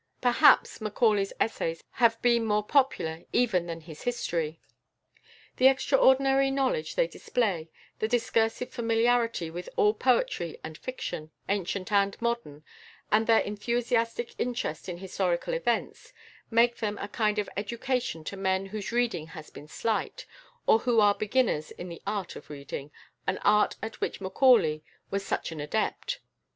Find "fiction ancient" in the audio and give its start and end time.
10.75-11.91